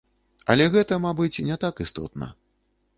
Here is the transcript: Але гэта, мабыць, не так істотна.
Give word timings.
Але 0.53 0.65
гэта, 0.77 0.99
мабыць, 1.05 1.41
не 1.51 1.61
так 1.67 1.75
істотна. 1.89 2.35